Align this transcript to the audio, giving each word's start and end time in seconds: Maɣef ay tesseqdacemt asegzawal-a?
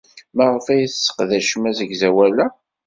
Maɣef 0.37 0.65
ay 0.73 0.83
tesseqdacemt 0.91 1.69
asegzawal-a? 1.71 2.47